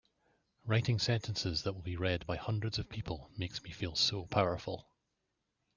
[0.65, 4.89] Writing sentences that will be read by hundreds of people makes me feel so powerful!